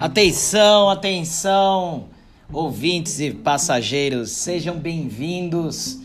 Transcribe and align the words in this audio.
Atenção, 0.00 0.88
atenção, 0.88 2.04
ouvintes 2.52 3.18
e 3.18 3.32
passageiros, 3.32 4.30
sejam 4.30 4.78
bem-vindos 4.78 5.98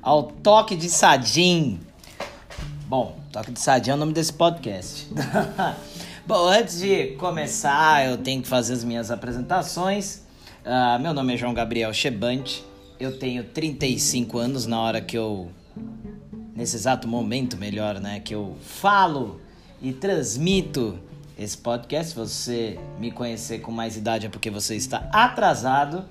ao 0.00 0.22
Toque 0.22 0.76
de 0.76 0.88
Sadim. 0.88 1.80
Bom, 2.86 3.18
Toque 3.32 3.50
de 3.50 3.58
Sadim 3.58 3.90
é 3.90 3.94
o 3.94 3.96
nome 3.96 4.12
desse 4.12 4.32
podcast. 4.32 5.08
Bom, 6.24 6.46
antes 6.46 6.78
de 6.78 7.16
começar, 7.16 8.06
eu 8.06 8.18
tenho 8.18 8.40
que 8.40 8.46
fazer 8.46 8.74
as 8.74 8.84
minhas 8.84 9.10
apresentações. 9.10 10.22
Uh, 10.64 11.02
meu 11.02 11.12
nome 11.12 11.34
é 11.34 11.36
João 11.36 11.52
Gabriel 11.52 11.92
Chebante, 11.92 12.64
eu 13.00 13.18
tenho 13.18 13.42
35 13.42 14.38
anos 14.38 14.64
na 14.64 14.80
hora 14.80 15.00
que 15.00 15.18
eu. 15.18 15.50
Nesse 16.54 16.76
exato 16.76 17.08
momento, 17.08 17.56
melhor, 17.56 17.98
né? 17.98 18.20
Que 18.20 18.32
eu 18.32 18.56
falo 18.62 19.40
e 19.82 19.92
transmito 19.92 21.00
esse 21.38 21.56
podcast. 21.56 22.12
Se 22.12 22.16
você 22.16 22.78
me 22.98 23.10
conhecer 23.10 23.60
com 23.60 23.72
mais 23.72 23.96
idade 23.96 24.26
é 24.26 24.28
porque 24.28 24.50
você 24.50 24.76
está 24.76 25.08
atrasado. 25.12 26.04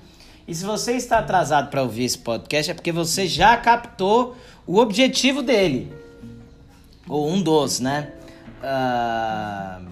E 0.48 0.54
se 0.54 0.66
você 0.66 0.94
está 0.94 1.20
atrasado 1.20 1.70
para 1.70 1.82
ouvir 1.82 2.04
esse 2.04 2.18
podcast 2.18 2.72
é 2.72 2.74
porque 2.74 2.92
você 2.92 3.28
já 3.28 3.56
captou 3.58 4.36
o 4.68 4.78
objetivo 4.78 5.42
dele. 5.42 5.92
Ou 7.08 7.30
um 7.30 7.42
dos, 7.42 7.80
né? 7.80 8.12
Uh, 8.62 9.86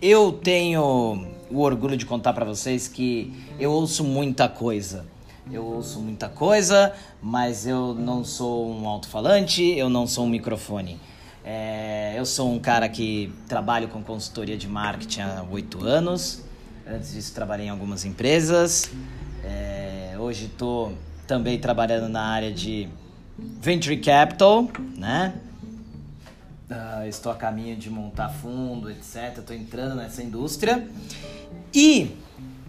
eu 0.00 0.32
tenho 0.32 1.26
o 1.50 1.60
orgulho 1.60 1.96
de 1.96 2.06
contar 2.06 2.32
para 2.32 2.44
vocês 2.44 2.88
que 2.88 3.32
eu 3.58 3.72
ouço 3.72 4.04
muita 4.04 4.48
coisa. 4.48 5.04
Eu 5.52 5.64
ouço 5.64 5.98
muita 5.98 6.28
coisa, 6.28 6.92
mas 7.20 7.66
eu 7.66 7.92
não 7.92 8.24
sou 8.24 8.70
um 8.70 8.86
alto-falante, 8.88 9.62
eu 9.62 9.88
não 9.88 10.06
sou 10.06 10.24
um 10.24 10.28
microfone. 10.28 11.00
É, 11.44 12.14
eu 12.18 12.26
sou 12.26 12.52
um 12.52 12.58
cara 12.58 12.88
que 12.88 13.32
trabalho 13.48 13.88
com 13.88 14.02
consultoria 14.02 14.56
de 14.56 14.68
marketing 14.68 15.20
há 15.22 15.44
oito 15.50 15.84
anos. 15.84 16.44
Antes 16.86 17.12
disso, 17.12 17.34
trabalhei 17.34 17.66
em 17.66 17.70
algumas 17.70 18.04
empresas. 18.04 18.90
É, 19.42 20.14
hoje 20.18 20.46
estou 20.46 20.92
também 21.26 21.58
trabalhando 21.58 22.08
na 22.08 22.22
área 22.22 22.52
de 22.52 22.88
venture 23.60 23.96
capital, 23.96 24.68
né? 24.96 25.34
Uh, 26.70 27.08
estou 27.08 27.32
a 27.32 27.34
caminho 27.34 27.76
de 27.76 27.90
montar 27.90 28.28
fundo, 28.28 28.90
etc. 28.90 29.38
Estou 29.38 29.56
entrando 29.56 29.94
nessa 29.94 30.22
indústria. 30.22 30.86
E, 31.74 32.16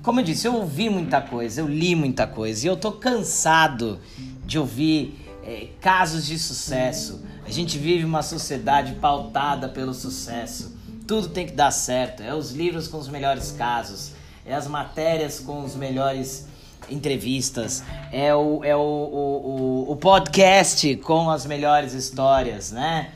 como 0.01 0.21
eu 0.21 0.23
disse, 0.23 0.47
eu 0.47 0.55
ouvi 0.55 0.89
muita 0.89 1.21
coisa, 1.21 1.61
eu 1.61 1.67
li 1.67 1.93
muita 1.93 2.25
coisa. 2.25 2.65
E 2.65 2.69
eu 2.69 2.75
estou 2.75 2.93
cansado 2.93 3.99
de 4.45 4.57
ouvir 4.57 5.19
é, 5.43 5.67
casos 5.81 6.25
de 6.25 6.39
sucesso 6.39 7.21
a 7.51 7.53
gente 7.53 7.77
vive 7.77 8.05
uma 8.05 8.23
sociedade 8.23 8.93
pautada 8.93 9.67
pelo 9.67 9.93
sucesso. 9.93 10.73
Tudo 11.05 11.27
tem 11.27 11.45
que 11.45 11.51
dar 11.51 11.69
certo. 11.69 12.23
É 12.23 12.33
os 12.33 12.53
livros 12.53 12.87
com 12.87 12.97
os 12.97 13.09
melhores 13.09 13.51
casos, 13.51 14.13
é 14.45 14.53
as 14.53 14.67
matérias 14.67 15.37
com 15.37 15.61
os 15.61 15.75
melhores 15.75 16.47
entrevistas, 16.89 17.83
é 18.09 18.33
o, 18.33 18.63
é 18.63 18.73
o, 18.73 18.79
o, 18.79 19.85
o, 19.89 19.91
o 19.91 19.95
podcast 19.97 20.95
com 20.95 21.29
as 21.29 21.45
melhores 21.45 21.91
histórias, 21.91 22.71
né? 22.71 23.09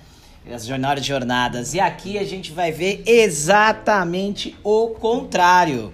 As 0.53 0.65
jornadas 0.65 1.05
jornadas. 1.05 1.73
E 1.73 1.79
aqui 1.79 2.17
a 2.17 2.25
gente 2.25 2.51
vai 2.51 2.73
ver 2.73 3.03
exatamente 3.05 4.53
o 4.65 4.89
contrário. 4.89 5.93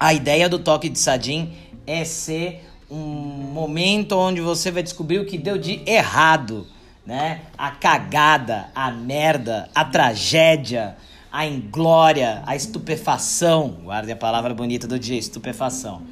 A 0.00 0.12
ideia 0.12 0.48
do 0.48 0.58
toque 0.58 0.88
de 0.88 0.98
sadim 0.98 1.52
é 1.86 2.04
ser 2.04 2.68
um 2.90 2.96
momento 2.98 4.16
onde 4.16 4.40
você 4.40 4.72
vai 4.72 4.82
descobrir 4.82 5.20
o 5.20 5.26
que 5.26 5.38
deu 5.38 5.56
de 5.56 5.80
errado 5.86 6.66
né? 7.10 7.40
A 7.58 7.72
cagada, 7.72 8.68
a 8.72 8.88
merda, 8.88 9.68
a 9.74 9.84
tragédia, 9.84 10.96
a 11.32 11.44
inglória, 11.44 12.40
a 12.46 12.54
estupefação. 12.54 13.78
Guardem 13.82 14.12
a 14.12 14.16
palavra 14.16 14.54
bonita 14.54 14.86
do 14.86 14.96
dia, 14.96 15.18
estupefação, 15.18 16.02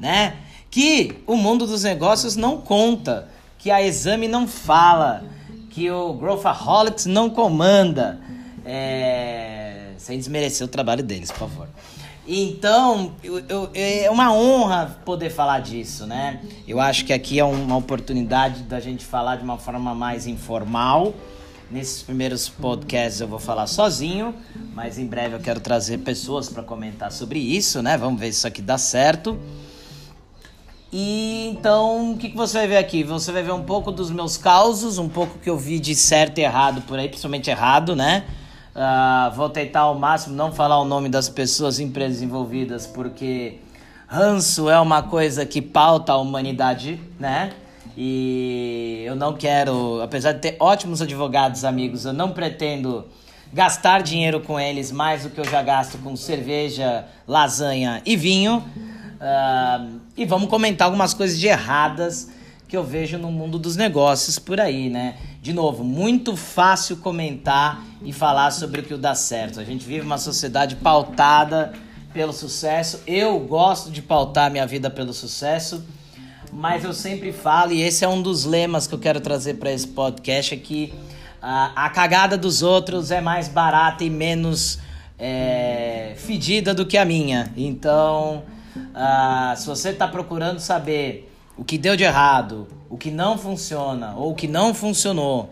né? 0.00 0.34
Que 0.68 1.22
o 1.28 1.36
mundo 1.36 1.64
dos 1.64 1.84
negócios 1.84 2.34
não 2.34 2.60
conta, 2.60 3.28
que 3.56 3.70
a 3.70 3.80
exame 3.80 4.26
não 4.26 4.48
fala, 4.48 5.22
que 5.70 5.88
o 5.88 6.12
Growthaholics 6.14 7.06
não 7.06 7.30
comanda. 7.30 8.18
É... 8.64 9.92
Sem 9.96 10.18
desmerecer 10.18 10.66
o 10.66 10.68
trabalho 10.68 11.04
deles, 11.04 11.30
por 11.30 11.38
favor. 11.38 11.68
Então, 12.26 13.12
eu, 13.22 13.42
eu, 13.48 13.70
é 13.74 14.08
uma 14.08 14.32
honra 14.32 14.96
poder 15.04 15.28
falar 15.28 15.58
disso, 15.58 16.06
né? 16.06 16.40
Eu 16.68 16.78
acho 16.78 17.04
que 17.04 17.12
aqui 17.12 17.40
é 17.40 17.44
uma 17.44 17.76
oportunidade 17.76 18.62
da 18.62 18.78
gente 18.78 19.04
falar 19.04 19.36
de 19.36 19.42
uma 19.42 19.58
forma 19.58 19.92
mais 19.94 20.26
informal. 20.26 21.14
Nesses 21.68 22.02
primeiros 22.02 22.48
podcasts 22.48 23.20
eu 23.20 23.26
vou 23.26 23.38
falar 23.40 23.66
sozinho, 23.66 24.34
mas 24.74 24.98
em 24.98 25.06
breve 25.06 25.34
eu 25.34 25.40
quero 25.40 25.58
trazer 25.58 25.98
pessoas 25.98 26.48
para 26.48 26.62
comentar 26.62 27.10
sobre 27.10 27.40
isso, 27.40 27.82
né? 27.82 27.96
Vamos 27.96 28.20
ver 28.20 28.26
se 28.26 28.38
isso 28.38 28.46
aqui 28.46 28.62
dá 28.62 28.78
certo. 28.78 29.36
E 30.92 31.48
então, 31.48 32.12
o 32.12 32.18
que, 32.18 32.28
que 32.28 32.36
você 32.36 32.58
vai 32.58 32.68
ver 32.68 32.76
aqui? 32.76 33.02
Você 33.02 33.32
vai 33.32 33.42
ver 33.42 33.52
um 33.52 33.64
pouco 33.64 33.90
dos 33.90 34.10
meus 34.10 34.36
causos, 34.36 34.98
um 34.98 35.08
pouco 35.08 35.38
que 35.38 35.50
eu 35.50 35.56
vi 35.56 35.80
de 35.80 35.94
certo 35.94 36.38
e 36.38 36.42
errado 36.42 36.82
por 36.82 36.98
aí, 36.98 37.08
principalmente 37.08 37.50
errado, 37.50 37.96
né? 37.96 38.26
Uh, 38.74 39.30
vou 39.34 39.50
tentar 39.50 39.80
ao 39.80 39.98
máximo 39.98 40.34
não 40.34 40.50
falar 40.50 40.80
o 40.80 40.84
nome 40.84 41.10
das 41.10 41.28
pessoas 41.28 41.78
empresas 41.78 42.22
envolvidas, 42.22 42.86
porque 42.86 43.58
ranço 44.06 44.70
é 44.70 44.80
uma 44.80 45.02
coisa 45.02 45.44
que 45.44 45.60
pauta 45.60 46.12
a 46.12 46.16
humanidade, 46.16 46.98
né? 47.20 47.52
E 47.96 49.02
eu 49.04 49.14
não 49.14 49.34
quero, 49.34 50.00
apesar 50.00 50.32
de 50.32 50.40
ter 50.40 50.56
ótimos 50.58 51.02
advogados 51.02 51.64
amigos, 51.64 52.06
eu 52.06 52.14
não 52.14 52.30
pretendo 52.32 53.04
gastar 53.52 54.02
dinheiro 54.02 54.40
com 54.40 54.58
eles 54.58 54.90
mais 54.90 55.24
do 55.24 55.30
que 55.30 55.38
eu 55.38 55.44
já 55.44 55.62
gasto 55.62 55.98
com 55.98 56.16
cerveja, 56.16 57.04
lasanha 57.28 58.00
e 58.06 58.16
vinho. 58.16 58.64
Uh, 59.20 60.00
e 60.16 60.24
vamos 60.24 60.48
comentar 60.48 60.86
algumas 60.86 61.12
coisas 61.12 61.38
de 61.38 61.46
erradas 61.46 62.30
que 62.72 62.76
eu 62.78 62.82
vejo 62.82 63.18
no 63.18 63.30
mundo 63.30 63.58
dos 63.58 63.76
negócios 63.76 64.38
por 64.38 64.58
aí, 64.58 64.88
né? 64.88 65.18
De 65.42 65.52
novo, 65.52 65.84
muito 65.84 66.34
fácil 66.34 66.96
comentar 66.96 67.84
e 68.02 68.14
falar 68.14 68.50
sobre 68.50 68.80
o 68.80 68.82
que 68.82 68.96
dá 68.96 69.14
certo. 69.14 69.60
A 69.60 69.64
gente 69.64 69.84
vive 69.84 70.06
uma 70.06 70.16
sociedade 70.16 70.76
pautada 70.76 71.74
pelo 72.14 72.32
sucesso. 72.32 73.02
Eu 73.06 73.38
gosto 73.40 73.90
de 73.90 74.00
pautar 74.00 74.50
minha 74.50 74.66
vida 74.66 74.88
pelo 74.88 75.12
sucesso, 75.12 75.84
mas 76.50 76.82
eu 76.82 76.94
sempre 76.94 77.30
falo, 77.30 77.72
e 77.72 77.82
esse 77.82 78.06
é 78.06 78.08
um 78.08 78.22
dos 78.22 78.46
lemas 78.46 78.86
que 78.86 78.94
eu 78.94 78.98
quero 78.98 79.20
trazer 79.20 79.58
para 79.58 79.70
esse 79.70 79.88
podcast, 79.88 80.54
é 80.54 80.56
que 80.56 80.94
a, 81.42 81.84
a 81.84 81.90
cagada 81.90 82.38
dos 82.38 82.62
outros 82.62 83.10
é 83.10 83.20
mais 83.20 83.48
barata 83.48 84.02
e 84.02 84.08
menos 84.08 84.78
é, 85.18 86.14
fedida 86.16 86.72
do 86.72 86.86
que 86.86 86.96
a 86.96 87.04
minha. 87.04 87.52
Então, 87.54 88.44
uh, 88.74 89.54
se 89.58 89.66
você 89.66 89.90
está 89.90 90.08
procurando 90.08 90.58
saber 90.58 91.28
o 91.56 91.64
que 91.64 91.76
deu 91.76 91.96
de 91.96 92.04
errado, 92.04 92.66
o 92.88 92.96
que 92.96 93.10
não 93.10 93.36
funciona 93.36 94.14
ou 94.16 94.32
o 94.32 94.34
que 94.34 94.48
não 94.48 94.74
funcionou. 94.74 95.50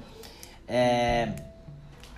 É, 0.66 1.28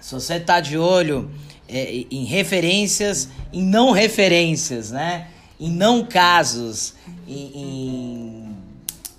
se 0.00 0.14
você 0.14 0.34
está 0.34 0.60
de 0.60 0.76
olho 0.76 1.30
é, 1.68 2.04
em 2.10 2.24
referências, 2.24 3.28
em 3.52 3.62
não 3.62 3.92
referências, 3.92 4.90
né? 4.90 5.28
Em 5.58 5.70
não 5.70 6.04
casos, 6.04 6.94
em, 7.26 7.52
em, 7.54 8.56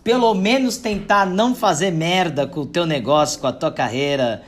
pelo 0.04 0.34
menos 0.34 0.78
tentar 0.78 1.26
não 1.26 1.56
fazer 1.56 1.92
merda 1.92 2.46
com 2.46 2.62
o 2.62 2.66
teu 2.66 2.86
negócio, 2.86 3.40
com 3.40 3.48
a 3.48 3.54
tua 3.54 3.72
carreira, 3.72 4.44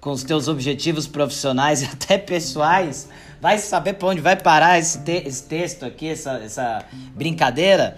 com 0.00 0.10
os 0.10 0.24
teus 0.24 0.48
objetivos 0.48 1.06
profissionais 1.06 1.82
e 1.82 1.84
até 1.92 2.18
pessoais. 2.18 3.08
Vai 3.40 3.58
saber 3.58 3.94
para 3.94 4.08
onde 4.08 4.20
vai 4.20 4.36
parar 4.36 4.78
esse, 4.78 4.98
te 4.98 5.12
esse 5.12 5.44
texto 5.44 5.84
aqui, 5.84 6.08
essa, 6.08 6.32
essa 6.38 6.84
brincadeira. 7.14 7.96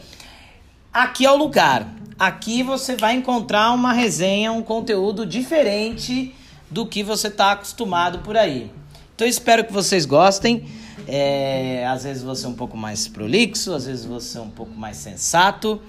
Aqui 0.98 1.24
é 1.24 1.30
o 1.30 1.36
lugar. 1.36 1.86
Aqui 2.18 2.64
você 2.64 2.96
vai 2.96 3.14
encontrar 3.14 3.70
uma 3.70 3.92
resenha, 3.92 4.50
um 4.50 4.62
conteúdo 4.62 5.24
diferente 5.24 6.34
do 6.68 6.84
que 6.84 7.04
você 7.04 7.28
está 7.28 7.52
acostumado 7.52 8.18
por 8.18 8.36
aí. 8.36 8.68
Então 9.14 9.24
eu 9.24 9.30
espero 9.30 9.64
que 9.64 9.72
vocês 9.72 10.04
gostem. 10.04 10.66
É, 11.06 11.86
às 11.86 12.02
vezes 12.02 12.24
você 12.24 12.46
é 12.46 12.48
um 12.48 12.54
pouco 12.54 12.76
mais 12.76 13.06
prolixo, 13.06 13.72
às 13.74 13.86
vezes 13.86 14.04
você 14.04 14.38
é 14.38 14.40
um 14.40 14.50
pouco 14.50 14.74
mais 14.74 14.96
sensato. 14.96 15.80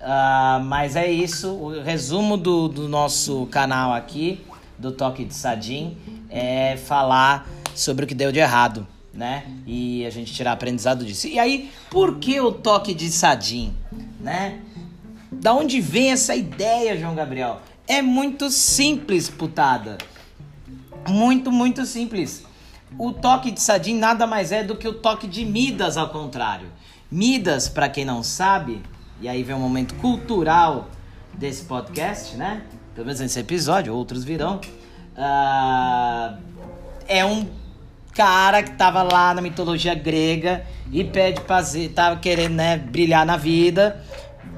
Uh, 0.00 0.64
mas 0.64 0.96
é 0.96 1.08
isso. 1.08 1.50
O 1.50 1.80
resumo 1.80 2.36
do, 2.36 2.66
do 2.66 2.88
nosso 2.88 3.46
canal 3.52 3.92
aqui, 3.92 4.44
do 4.76 4.90
Toque 4.90 5.24
de 5.24 5.34
Sadim, 5.34 5.96
é 6.28 6.76
falar 6.76 7.48
sobre 7.76 8.06
o 8.06 8.08
que 8.08 8.14
deu 8.14 8.32
de 8.32 8.40
errado, 8.40 8.84
né? 9.14 9.44
E 9.64 10.04
a 10.04 10.10
gente 10.10 10.34
tirar 10.34 10.50
aprendizado 10.50 11.04
disso. 11.04 11.28
E 11.28 11.38
aí, 11.38 11.70
por 11.88 12.18
que 12.18 12.40
o 12.40 12.50
Toque 12.50 12.92
de 12.92 13.08
Sadim? 13.08 13.72
Né? 14.20 14.60
Da 15.30 15.54
onde 15.54 15.80
vem 15.80 16.10
essa 16.10 16.34
ideia, 16.34 16.96
João 16.96 17.14
Gabriel? 17.14 17.60
É 17.86 18.02
muito 18.02 18.50
simples, 18.50 19.28
putada. 19.28 19.98
Muito, 21.08 21.50
muito 21.50 21.86
simples. 21.86 22.44
O 22.98 23.12
toque 23.12 23.50
de 23.50 23.60
Sadim 23.60 23.94
nada 23.94 24.26
mais 24.26 24.52
é 24.52 24.64
do 24.64 24.76
que 24.76 24.88
o 24.88 24.94
toque 24.94 25.26
de 25.26 25.44
Midas, 25.44 25.96
ao 25.96 26.08
contrário. 26.08 26.68
Midas, 27.10 27.68
para 27.68 27.88
quem 27.88 28.04
não 28.04 28.22
sabe, 28.22 28.82
e 29.20 29.28
aí 29.28 29.42
vem 29.42 29.54
um 29.54 29.60
momento 29.60 29.94
cultural 29.96 30.88
desse 31.34 31.64
podcast, 31.64 32.36
né? 32.36 32.62
Pelo 32.94 33.06
menos 33.06 33.20
nesse 33.20 33.38
episódio, 33.38 33.94
outros 33.94 34.24
virão. 34.24 34.60
Uh, 35.16 36.38
é 37.06 37.24
um 37.24 37.46
cara 38.18 38.64
que 38.64 38.72
tava 38.72 39.04
lá 39.04 39.32
na 39.32 39.40
mitologia 39.40 39.94
grega 39.94 40.66
e 40.90 41.04
pede 41.04 41.40
pra 41.42 41.62
tava 41.94 42.16
querendo, 42.16 42.54
né, 42.54 42.76
brilhar 42.76 43.24
na 43.24 43.36
vida, 43.36 44.04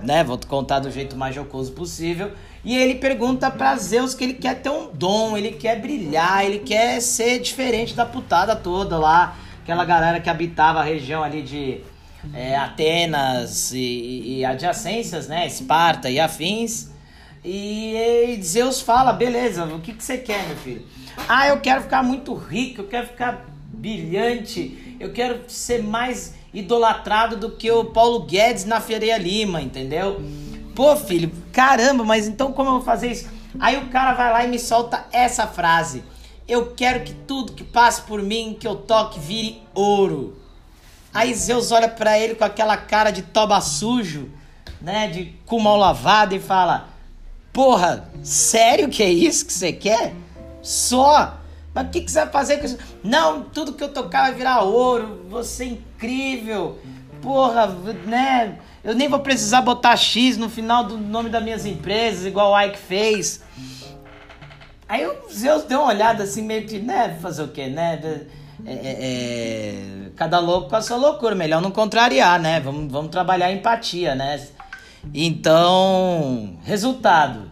né? 0.02 0.24
Vou 0.24 0.38
contar 0.48 0.78
do 0.78 0.90
jeito 0.90 1.14
mais 1.14 1.34
jocoso 1.34 1.70
possível. 1.72 2.32
E 2.64 2.74
ele 2.74 2.94
pergunta 2.94 3.50
pra 3.50 3.76
Zeus 3.76 4.14
que 4.14 4.24
ele 4.24 4.32
quer 4.32 4.62
ter 4.62 4.70
um 4.70 4.90
dom, 4.90 5.36
ele 5.36 5.52
quer 5.52 5.78
brilhar, 5.78 6.42
ele 6.42 6.60
quer 6.60 7.02
ser 7.02 7.38
diferente 7.38 7.94
da 7.94 8.06
putada 8.06 8.56
toda 8.56 8.96
lá, 8.96 9.36
aquela 9.62 9.84
galera 9.84 10.20
que 10.20 10.30
habitava 10.30 10.80
a 10.80 10.82
região 10.82 11.22
ali 11.22 11.42
de 11.42 11.82
é, 12.32 12.56
Atenas 12.56 13.72
e, 13.72 14.38
e 14.38 14.44
adjacências, 14.44 15.28
né? 15.28 15.46
Esparta 15.46 16.08
e 16.08 16.18
afins. 16.18 16.88
E, 17.44 17.94
e 17.94 18.42
Zeus 18.42 18.80
fala: 18.80 19.12
beleza, 19.12 19.66
o 19.66 19.80
que, 19.80 19.92
que 19.92 20.02
você 20.02 20.16
quer, 20.16 20.46
meu 20.46 20.56
filho? 20.56 20.86
Ah, 21.28 21.48
eu 21.48 21.60
quero 21.60 21.82
ficar 21.82 22.02
muito 22.02 22.32
rico, 22.32 22.80
eu 22.80 22.86
quero 22.86 23.06
ficar 23.06 23.49
brilhante, 23.80 24.96
eu 25.00 25.10
quero 25.10 25.40
ser 25.48 25.82
mais 25.82 26.34
idolatrado 26.52 27.36
do 27.36 27.52
que 27.52 27.70
o 27.70 27.86
Paulo 27.86 28.24
Guedes 28.24 28.66
na 28.66 28.78
Feria 28.78 29.16
Lima, 29.16 29.62
entendeu? 29.62 30.20
Pô, 30.74 30.94
filho, 30.96 31.32
caramba, 31.50 32.04
mas 32.04 32.28
então 32.28 32.52
como 32.52 32.68
eu 32.68 32.74
vou 32.74 32.82
fazer 32.82 33.10
isso? 33.10 33.28
Aí 33.58 33.78
o 33.78 33.88
cara 33.88 34.12
vai 34.12 34.32
lá 34.32 34.44
e 34.44 34.48
me 34.48 34.58
solta 34.58 35.06
essa 35.10 35.46
frase: 35.46 36.04
Eu 36.46 36.74
quero 36.74 37.04
que 37.04 37.14
tudo 37.14 37.54
que 37.54 37.64
passe 37.64 38.02
por 38.02 38.22
mim, 38.22 38.56
que 38.58 38.68
eu 38.68 38.76
toque, 38.76 39.18
vire 39.18 39.62
ouro. 39.74 40.36
Aí 41.12 41.34
Zeus 41.34 41.72
olha 41.72 41.88
para 41.88 42.18
ele 42.18 42.34
com 42.34 42.44
aquela 42.44 42.76
cara 42.76 43.10
de 43.10 43.22
toba 43.22 43.60
sujo, 43.60 44.30
né, 44.80 45.08
de 45.08 45.34
cu 45.46 45.58
mal 45.58 45.76
lavado 45.76 46.34
e 46.34 46.38
fala: 46.38 46.90
Porra, 47.52 48.10
sério 48.22 48.90
que 48.90 49.02
é 49.02 49.10
isso 49.10 49.46
que 49.46 49.52
você 49.52 49.72
quer? 49.72 50.14
Só? 50.62 51.39
Mas 51.74 51.86
o 51.86 51.90
que, 51.90 52.08
você 52.08 52.20
vai 52.20 52.30
fazer 52.30 52.58
com 52.58 52.66
isso? 52.66 52.78
Não, 53.02 53.42
tudo 53.42 53.72
que 53.72 53.82
eu 53.82 53.92
tocar 53.92 54.22
vai 54.22 54.34
virar 54.34 54.62
ouro, 54.62 55.24
você 55.28 55.64
é 55.64 55.66
incrível. 55.68 56.78
Porra, 57.22 57.66
né? 58.06 58.58
Eu 58.82 58.94
nem 58.94 59.08
vou 59.08 59.20
precisar 59.20 59.60
botar 59.60 59.96
X 59.96 60.36
no 60.36 60.48
final 60.48 60.84
do 60.84 60.96
nome 60.96 61.28
das 61.28 61.42
minhas 61.42 61.66
empresas, 61.66 62.26
igual 62.26 62.52
o 62.52 62.60
Ike 62.60 62.78
fez. 62.78 63.42
Aí 64.88 65.06
o 65.06 65.30
Zeus 65.30 65.64
deu 65.64 65.80
uma 65.80 65.88
olhada 65.88 66.24
assim, 66.24 66.42
meio 66.42 66.66
que, 66.66 66.78
né? 66.80 67.16
Fazer 67.20 67.42
o 67.42 67.48
quê, 67.48 67.68
né? 67.68 68.00
É, 68.66 68.72
é, 68.72 68.96
é, 69.00 70.10
cada 70.16 70.38
louco 70.40 70.68
com 70.68 70.76
a 70.76 70.82
sua 70.82 70.96
loucura. 70.96 71.34
Melhor 71.34 71.62
não 71.62 71.70
contrariar, 71.70 72.40
né? 72.40 72.58
Vamos, 72.58 72.90
vamos 72.90 73.10
trabalhar 73.10 73.46
a 73.46 73.52
empatia, 73.52 74.14
né? 74.16 74.44
Então, 75.14 76.58
resultado. 76.64 77.50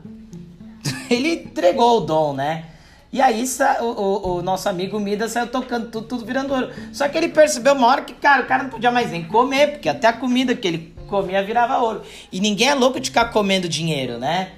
Ele 1.08 1.34
entregou 1.34 1.98
o 1.98 2.00
dom, 2.00 2.32
né? 2.32 2.64
E 3.10 3.22
aí 3.22 3.42
o, 3.80 3.84
o, 3.84 4.36
o, 4.36 4.42
nosso 4.42 4.68
amigo 4.68 5.00
Mida 5.00 5.28
saiu 5.28 5.46
tocando 5.46 5.90
tudo, 5.90 6.06
tudo 6.06 6.26
virando 6.26 6.52
ouro. 6.52 6.70
Só 6.92 7.08
que 7.08 7.16
ele 7.16 7.28
percebeu 7.28 7.72
uma 7.72 7.86
hora 7.86 8.02
que, 8.02 8.12
cara, 8.12 8.42
o 8.42 8.46
cara 8.46 8.64
não 8.64 8.70
podia 8.70 8.90
mais 8.90 9.10
nem 9.10 9.24
comer, 9.24 9.72
porque 9.72 9.88
até 9.88 10.08
a 10.08 10.12
comida 10.12 10.54
que 10.54 10.68
ele 10.68 10.94
comia 11.06 11.42
virava 11.42 11.78
ouro. 11.78 12.02
E 12.30 12.38
ninguém 12.38 12.68
é 12.68 12.74
louco 12.74 13.00
de 13.00 13.08
ficar 13.08 13.26
comendo 13.26 13.66
dinheiro, 13.66 14.18
né? 14.18 14.52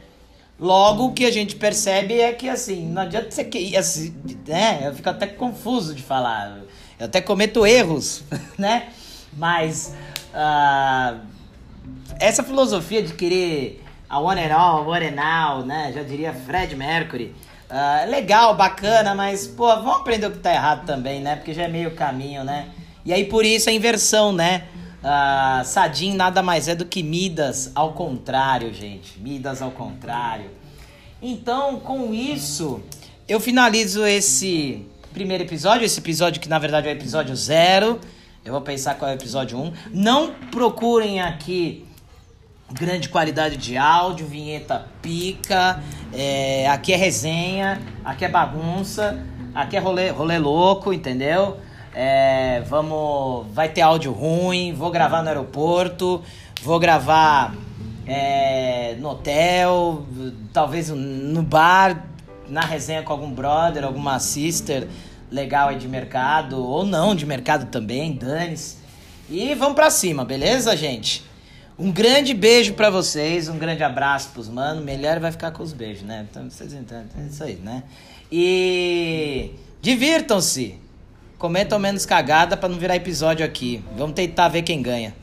Logo, 0.59 1.07
o 1.07 1.13
que 1.13 1.25
a 1.25 1.31
gente 1.31 1.55
percebe 1.55 2.21
é 2.21 2.33
que, 2.33 2.49
assim, 2.49 2.87
não 2.87 3.03
adianta 3.03 3.31
você 3.31 3.45
que 3.45 3.75
assim, 3.77 4.15
né? 4.47 4.81
Eu 4.85 4.95
fico 4.95 5.09
até 5.09 5.27
confuso 5.27 5.95
de 5.95 6.03
falar. 6.03 6.61
Eu 6.99 7.07
até 7.07 7.21
cometo 7.21 7.65
erros, 7.65 8.25
né? 8.59 8.89
Mas 9.33 9.95
uh, 10.35 11.21
essa 12.19 12.43
filosofia 12.43 13.03
de 13.03 13.15
querer 13.15 13.83
a 14.11 14.19
one 14.19 14.41
and 14.41 14.53
all, 14.53 14.85
one 14.85 15.07
and 15.07 15.21
all, 15.23 15.65
né? 15.65 15.93
Já 15.95 16.03
diria 16.03 16.35
Fred 16.35 16.75
Mercury. 16.75 17.33
Uh, 17.71 18.11
legal, 18.11 18.57
bacana, 18.57 19.15
mas, 19.15 19.47
pô, 19.47 19.69
vamos 19.69 20.01
aprender 20.01 20.27
o 20.27 20.33
que 20.33 20.39
tá 20.39 20.53
errado 20.53 20.85
também, 20.85 21.21
né? 21.21 21.37
Porque 21.37 21.55
já 21.55 21.63
é 21.63 21.69
meio 21.69 21.93
caminho, 21.93 22.43
né? 22.43 22.71
E 23.05 23.13
aí, 23.13 23.25
por 23.27 23.45
isso, 23.45 23.71
a 23.71 23.73
inversão, 23.73 24.33
né? 24.33 24.65
Uh, 25.01 26.17
nada 26.17 26.43
mais 26.43 26.67
é 26.67 26.75
do 26.75 26.85
que 26.85 27.05
Midas 27.05 27.71
ao 27.73 27.93
contrário, 27.93 28.75
gente. 28.75 29.21
Midas 29.21 29.63
ao 29.63 29.71
contrário. 29.71 30.51
Então, 31.23 31.79
com 31.79 32.13
isso, 32.13 32.83
eu 33.29 33.39
finalizo 33.39 34.05
esse 34.05 34.85
primeiro 35.13 35.45
episódio. 35.45 35.85
Esse 35.85 36.01
episódio 36.01 36.41
que, 36.41 36.49
na 36.49 36.59
verdade, 36.59 36.89
é 36.89 36.91
o 36.91 36.95
episódio 36.95 37.37
zero. 37.37 38.01
Eu 38.45 38.53
vou 38.53 38.63
pensar 38.63 38.97
qual 38.97 39.09
é 39.09 39.15
o 39.15 39.17
episódio 39.17 39.57
1. 39.57 39.63
Um. 39.63 39.73
Não 39.93 40.35
procurem 40.51 41.21
aqui 41.21 41.87
grande 42.73 43.09
qualidade 43.09 43.57
de 43.57 43.77
áudio, 43.77 44.27
vinheta 44.27 44.87
pica, 45.03 45.83
é, 46.13 46.69
aqui 46.69 46.93
é 46.93 46.97
resenha, 46.97 47.81
aqui 48.05 48.25
é 48.25 48.29
bagunça, 48.29 49.25
aqui 49.55 49.77
é 49.77 49.81
rolê, 49.81 50.11
rolê 50.11 50.39
louco, 50.39 50.93
entendeu? 50.93 51.59
É, 51.95 52.63
vamos, 52.69 53.47
vai 53.53 53.69
ter 53.69 53.81
áudio 53.81 54.13
ruim, 54.13 54.73
vou 54.73 54.91
gravar 54.91 55.23
no 55.23 55.29
aeroporto, 55.29 56.23
vou 56.63 56.79
gravar 56.79 57.55
é, 58.07 58.97
no 58.99 59.11
hotel, 59.11 60.07
talvez 60.53 60.89
no 60.91 61.43
bar, 61.43 62.05
na 62.49 62.63
resenha 62.63 63.03
com 63.03 63.13
algum 63.13 63.31
brother, 63.31 63.85
alguma 63.85 64.19
sister 64.19 64.87
legal 65.31 65.69
aí 65.69 65.77
de 65.77 65.87
mercado, 65.87 66.65
ou 66.65 66.85
não 66.85 67.15
de 67.15 67.25
mercado 67.25 67.67
também, 67.67 68.13
dane-se. 68.13 68.79
E 69.29 69.55
vamos 69.55 69.75
pra 69.75 69.91
cima, 69.91 70.25
beleza, 70.25 70.77
gente? 70.77 71.30
Um 71.81 71.91
grande 71.91 72.35
beijo 72.35 72.75
para 72.75 72.91
vocês, 72.91 73.49
um 73.49 73.57
grande 73.57 73.83
abraço 73.83 74.29
pros 74.35 74.51
mano. 74.51 74.83
Melhor 74.83 75.19
vai 75.19 75.33
ficar 75.33 75.51
com 75.51 75.63
os 75.63 75.73
beijos, 75.73 76.03
né? 76.03 76.27
Então 76.31 76.51
vocês 76.51 76.75
entendem, 76.75 77.09
é 77.19 77.27
isso 77.27 77.43
aí, 77.43 77.55
né? 77.55 77.85
E 78.31 79.53
divirtam-se. 79.81 80.79
Comentam 81.39 81.79
menos 81.79 82.05
cagada 82.05 82.55
para 82.55 82.69
não 82.69 82.79
virar 82.79 82.97
episódio 82.97 83.47
aqui. 83.47 83.83
Vamos 83.97 84.15
tentar 84.15 84.49
ver 84.49 84.61
quem 84.61 84.83
ganha. 84.83 85.17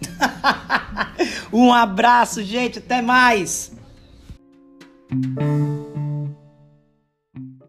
um 1.54 1.72
abraço, 1.72 2.44
gente, 2.44 2.80
até 2.80 3.04
mais. 3.04 3.72